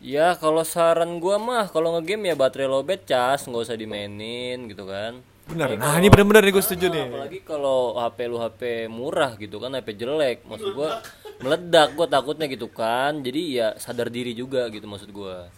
Ya 0.00 0.34
kalau 0.34 0.62
saran 0.64 1.18
gua 1.18 1.36
mah 1.36 1.66
kalau 1.66 1.92
ngegame 1.92 2.28
ya 2.28 2.36
baterai 2.36 2.66
lowbat 2.66 3.02
cas 3.02 3.44
nggak 3.44 3.64
usah 3.64 3.74
dimainin 3.74 4.66
gitu 4.66 4.84
kan 4.84 5.18
Bener. 5.48 5.80
Nah, 5.80 5.96
ini 5.96 6.12
bener-bener 6.12 6.44
nih 6.44 6.52
gue 6.52 6.60
setuju 6.60 6.86
Ah, 6.86 6.92
nih. 6.92 7.04
apalagi 7.08 7.38
kalau 7.40 7.96
HP 7.96 8.18
lu 8.26 8.36
HP 8.36 8.60
murah 8.86 9.32
gitu 9.34 9.56
kan 9.56 9.72
HP 9.72 9.96
jelek 9.96 10.44
maksud 10.44 10.70
gua 10.72 11.00
meledak 11.38 11.88
gua 11.94 12.04
takutnya 12.06 12.44
gitu 12.46 12.68
kan 12.68 13.16
jadi 13.18 13.40
ya 13.48 13.68
sadar 13.74 14.06
diri 14.08 14.32
juga 14.32 14.68
gitu 14.68 14.84
maksud 14.84 15.08
gua 15.08 15.48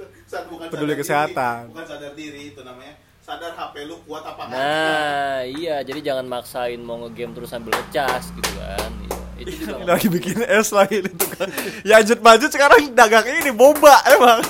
bukan 0.46 0.70
Peduli 0.70 0.94
kesehatan. 0.94 1.66
diri, 1.66 1.72
bukan 1.74 1.84
sadar 1.84 2.12
diri 2.14 2.42
itu 2.48 2.62
namanya 2.62 2.94
sadar 3.20 3.50
HP 3.52 3.74
lu 3.84 3.98
kuat 4.06 4.22
apa 4.22 4.40
enggak 4.40 4.54
nah 4.56 5.36
iya 5.44 5.76
jadi 5.82 6.00
jangan 6.04 6.26
maksain 6.28 6.78
mau 6.78 6.96
ngegame 7.00 7.34
terus 7.34 7.50
sambil 7.50 7.74
ngecas 7.74 8.30
gitu 8.30 8.50
kan 8.56 8.90
itu 9.40 9.64
juga 9.64 9.96
lagi 9.96 10.08
bikin 10.12 10.44
es 10.44 10.68
lagi 10.70 11.00
itu 11.00 11.26
kan. 11.36 11.48
Yajut 11.82 12.20
Majut 12.20 12.50
sekarang 12.52 12.92
dagang 12.92 13.24
ini 13.24 13.50
boba 13.50 14.00
emang. 14.08 14.44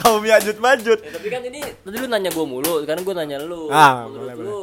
Kaum 0.00 0.22
Yajut 0.22 0.60
Majut. 0.60 1.00
Ya, 1.00 1.10
tapi 1.16 1.28
kan 1.32 1.42
ini 1.44 1.60
tadi 1.60 1.96
lu 1.96 2.06
nanya 2.06 2.30
gua 2.30 2.46
mulu 2.46 2.84
sekarang 2.84 3.02
gua 3.02 3.14
nanya 3.24 3.40
lu 3.40 3.72
Ah, 3.72 4.04
menurut 4.04 4.28
boleh, 4.36 4.44
lu 4.44 4.60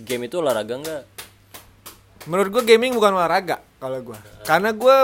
game 0.00 0.28
itu 0.28 0.36
olahraga 0.40 0.74
enggak 0.76 1.02
Menurut 2.26 2.50
gue 2.58 2.62
gaming 2.74 2.90
bukan 2.98 3.14
olahraga 3.14 3.62
kalau 3.78 4.02
gue. 4.02 4.18
Karena 4.42 4.74
gue 4.74 4.96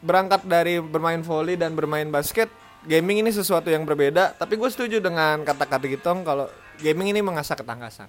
berangkat 0.00 0.48
dari 0.48 0.80
bermain 0.80 1.20
volley 1.20 1.60
dan 1.60 1.76
bermain 1.76 2.08
basket 2.08 2.48
gaming 2.88 3.22
ini 3.22 3.30
sesuatu 3.30 3.70
yang 3.70 3.86
berbeda, 3.86 4.34
tapi 4.34 4.58
gue 4.58 4.66
setuju 4.72 4.98
dengan 4.98 5.44
kata-kata 5.46 5.86
Gitong 5.86 6.24
kalau 6.26 6.48
gaming 6.80 7.14
ini 7.14 7.20
mengasah 7.20 7.54
ketangkasan. 7.54 8.08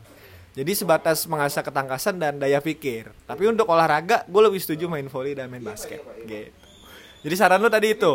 Jadi 0.53 0.71
sebatas 0.77 1.25
mengasah 1.25 1.65
ketangkasan 1.65 2.21
dan 2.21 2.37
daya 2.37 2.61
pikir. 2.61 3.09
Tapi 3.25 3.49
untuk 3.49 3.65
olahraga, 3.65 4.21
gue 4.29 4.41
lebih 4.41 4.61
setuju 4.61 4.85
main 4.85 5.09
volley 5.09 5.33
dan 5.33 5.49
main 5.49 5.65
basket. 5.65 6.05
Gitu. 6.29 6.53
Jadi 7.23 7.35
saran 7.39 7.63
lu 7.63 7.71
tadi 7.71 7.95
itu. 7.95 8.13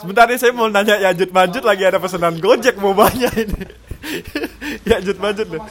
Sebentar 0.00 0.30
nih 0.30 0.38
saya 0.38 0.54
mau 0.54 0.70
nanya 0.70 0.96
Yajut 1.10 1.34
Majut 1.34 1.66
lagi 1.66 1.82
ada 1.84 1.98
pesanan 1.98 2.38
Gojek 2.38 2.78
mau 2.78 2.94
banyak 2.94 3.32
ini. 3.36 3.62
Yajut 4.88 5.18
Majut 5.18 5.46
deh. 5.50 5.62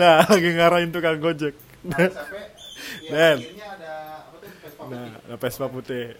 Nah, 0.00 0.24
lagi 0.24 0.50
ngarahin 0.56 0.90
tukang 0.90 1.20
Gojek. 1.20 1.54
Dan 3.12 3.38
Nah, 4.90 5.06
ada 5.22 5.36
Vespa 5.38 5.70
putih. 5.70 6.18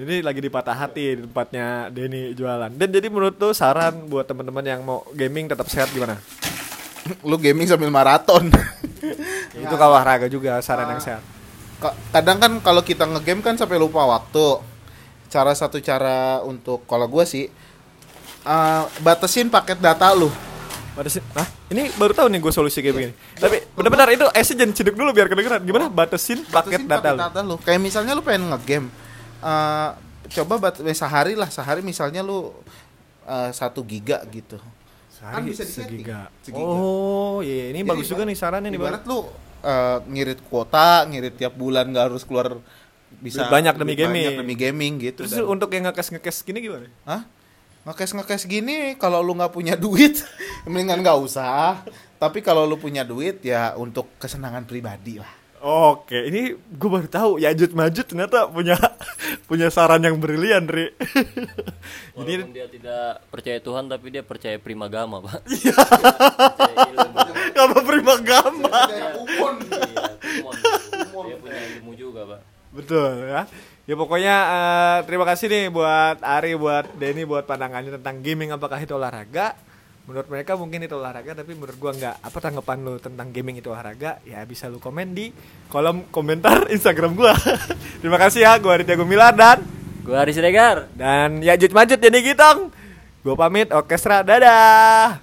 Ini 0.00 0.24
lagi 0.24 0.40
di 0.40 0.48
patah 0.48 0.72
hati 0.72 1.20
di 1.20 1.22
tempatnya 1.28 1.92
Denny 1.92 2.32
jualan. 2.32 2.72
Dan 2.72 2.88
jadi 2.88 3.06
menurut 3.12 3.36
tuh 3.36 3.52
saran 3.52 4.08
buat 4.08 4.24
teman-teman 4.24 4.64
yang 4.64 4.80
mau 4.80 5.04
gaming 5.12 5.46
tetap 5.46 5.68
sehat 5.68 5.92
gimana? 5.92 6.16
Lu 7.28 7.36
gaming 7.36 7.64
sambil 7.64 7.88
maraton. 7.88 8.48
Ya, 9.52 9.62
itu 9.64 9.74
kalau 9.74 9.94
olahraga 9.94 10.26
juga 10.26 10.60
saran 10.60 10.88
yang 10.88 11.00
sehat. 11.00 11.22
Ka- 11.76 11.96
Kadang 12.10 12.38
kan 12.38 12.52
kalau 12.60 12.80
kita 12.80 13.04
ngegame 13.04 13.40
kan 13.40 13.54
sampai 13.54 13.76
lupa 13.76 14.02
waktu. 14.02 14.60
Cara 15.26 15.54
satu 15.54 15.78
cara 15.78 16.42
untuk 16.42 16.82
kalau 16.84 17.06
gua 17.06 17.22
sih 17.22 17.46
eh, 18.42 18.82
batasin 18.98 19.46
paket 19.46 19.78
data 19.78 20.10
lu. 20.10 20.26
Batasin, 20.90 21.22
nah 21.32 21.46
ini 21.70 21.86
baru 21.94 22.10
tahu 22.10 22.26
nih 22.26 22.42
gue 22.42 22.50
solusi 22.50 22.82
kayak 22.82 22.92
begini. 22.92 23.14
Tapi 23.38 23.62
benar-benar 23.72 24.10
itu 24.10 24.26
Esnya 24.34 24.58
jangan 24.58 24.74
ciduk 24.74 24.98
dulu 24.98 25.14
biar 25.14 25.30
kedengeran. 25.30 25.62
Gimana? 25.62 25.86
Batasin 25.86 26.42
paket 26.42 26.82
Batasin 26.82 26.90
data 26.90 27.08
lu. 27.14 27.18
data 27.22 27.40
lu. 27.46 27.56
Kayak 27.62 27.80
misalnya 27.80 28.12
lu 28.12 28.20
pengen 28.20 28.50
ngegame. 28.50 28.90
eh, 29.40 29.90
coba 30.34 30.54
bat 30.58 30.74
eh, 30.82 30.92
sehari 30.92 31.38
lah, 31.38 31.46
sehari 31.46 31.80
misalnya 31.80 32.20
lu 32.20 32.50
satu 33.54 33.86
giga 33.86 34.18
gitu. 34.26 34.58
Kan 35.20 35.44
bisa 35.44 35.62
di-setting. 35.62 36.00
segiga. 36.00 36.20
Segiga. 36.40 36.64
Oh, 36.64 37.38
iya 37.40 37.70
ini 37.70 37.84
Jadi 37.84 37.90
bagus 37.92 38.06
juga 38.08 38.24
nih 38.24 38.34
sarannya 38.34 38.68
nih, 38.68 38.80
Bang. 38.80 38.88
Ibarat 38.96 39.02
lu 39.04 39.18
eh, 39.60 39.98
ngirit 40.08 40.40
kuota, 40.42 41.04
ngirit 41.04 41.36
tiap 41.36 41.52
bulan 41.52 41.84
nggak 41.86 42.04
harus 42.08 42.24
keluar 42.24 42.56
bisa 43.20 43.44
banyak 43.46 43.76
demi 43.76 43.92
banyak 43.92 44.08
gaming. 44.08 44.36
demi 44.38 44.54
gaming 44.54 44.92
gitu. 44.98 45.20
Terus 45.22 45.36
Dan- 45.36 45.50
untuk 45.50 45.68
yang 45.70 45.84
ngekes-ngekes 45.86 46.40
gini 46.40 46.58
gimana? 46.60 46.88
Hah? 47.04 47.22
Ngekes 47.80 48.12
ngekes 48.12 48.44
gini 48.44 48.96
kalau 48.96 49.20
lu 49.20 49.32
nggak 49.32 49.52
punya 49.52 49.72
duit 49.76 50.20
mendingan 50.68 51.00
nggak 51.00 51.18
usah. 51.20 51.80
Tapi 52.16 52.40
kalau 52.40 52.64
lu 52.64 52.76
punya 52.76 53.04
duit 53.04 53.40
ya 53.40 53.72
untuk 53.76 54.12
kesenangan 54.16 54.64
pribadi 54.64 55.16
lah. 55.16 55.39
Oke, 55.60 56.16
ini 56.24 56.56
gue 56.56 56.88
baru 56.88 57.04
tahu 57.04 57.36
Yajut 57.36 57.76
Majut 57.76 58.08
ternyata 58.08 58.48
punya 58.48 58.80
punya 59.48 59.68
saran 59.68 60.00
yang 60.00 60.16
brilian, 60.16 60.64
Ri. 60.64 60.88
Jadi 62.16 62.32
Walaupun 62.40 62.56
dia 62.56 62.64
tidak 62.64 63.20
percaya 63.28 63.58
Tuhan 63.60 63.84
tapi 63.92 64.06
dia 64.08 64.24
percaya 64.24 64.56
primagama, 64.56 65.20
Pak. 65.20 65.44
ilmu. 65.44 67.18
apa 67.60 67.78
prima 67.84 68.14
gama. 68.24 68.72
Iya. 68.90 69.08
Dia 71.20 71.36
punya 71.36 71.60
ilmu 71.76 71.92
juga, 71.92 72.24
Pak. 72.24 72.40
Betul 72.72 73.28
ya. 73.28 73.44
Ya 73.84 73.94
pokoknya 73.98 74.34
eh, 74.48 74.98
terima 75.04 75.28
kasih 75.28 75.46
nih 75.52 75.64
buat 75.68 76.24
Ari, 76.24 76.56
buat 76.56 76.88
Denny, 76.96 77.28
buat 77.28 77.44
pandangannya 77.44 78.00
tentang 78.00 78.24
gaming 78.24 78.56
apakah 78.56 78.80
itu 78.80 78.96
olahraga. 78.96 79.60
Menurut 80.10 80.26
mereka 80.26 80.58
mungkin 80.58 80.82
itu 80.82 80.98
olahraga 80.98 81.38
tapi 81.38 81.54
menurut 81.54 81.78
gua 81.78 81.94
nggak. 81.94 82.18
Apa 82.18 82.38
tanggapan 82.42 82.82
lu 82.82 82.98
tentang 82.98 83.30
gaming 83.30 83.62
itu 83.62 83.70
olahraga? 83.70 84.18
Ya 84.26 84.42
bisa 84.42 84.66
lu 84.66 84.82
komen 84.82 85.14
di 85.14 85.30
kolom 85.70 86.02
komentar 86.10 86.66
Instagram 86.74 87.14
gua. 87.14 87.30
terima 88.02 88.18
kasih 88.18 88.42
ya, 88.42 88.58
gua 88.58 88.74
Aditya 88.74 88.98
Gumilar 88.98 89.30
dan 89.38 89.62
Gua 90.02 90.26
Aris 90.26 90.34
Regar. 90.42 90.90
dan 90.98 91.38
ya 91.38 91.54
Yajut 91.54 91.70
Majut 91.70 92.02
jadi 92.02 92.18
Gitong. 92.26 92.74
Gua 93.22 93.38
pamit, 93.38 93.70
orkestra, 93.70 94.26
dadah. 94.26 95.22